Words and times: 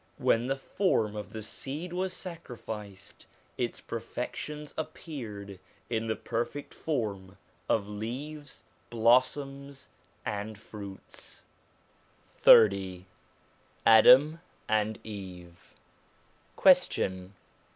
When 0.17 0.47
the 0.47 0.55
form 0.55 1.15
of 1.15 1.31
the 1.31 1.43
seed 1.43 1.93
was 1.93 2.11
sacrificed, 2.11 3.27
its 3.55 3.79
perfections 3.81 4.73
appeared 4.75 5.59
in 5.91 6.07
the 6.07 6.15
perfect 6.15 6.73
form 6.73 7.37
of 7.69 7.87
leaves, 7.87 8.63
blossoms, 8.89 9.89
and 10.25 10.57
fruits. 10.57 11.45
XXX 12.43 13.03
ADAM 13.85 14.41
AND 14.67 14.97
EVE 15.05 15.75
Question. 16.55 17.35